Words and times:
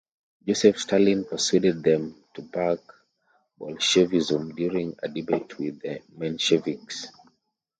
Joseph 0.47 0.79
Stalin 0.79 1.25
persuaded 1.25 1.83
them 1.83 2.15
to 2.33 2.41
back 2.41 2.79
Bolshevism 3.59 4.55
during 4.55 4.95
a 5.03 5.07
debate 5.07 5.55
with 5.59 5.79
the 5.79 6.01
Mensheviks. 6.17 7.05